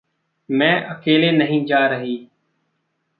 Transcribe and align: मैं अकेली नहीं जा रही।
मैं 0.49 0.83
अकेली 0.83 1.31
नहीं 1.31 1.65
जा 1.65 1.87
रही। 1.87 2.27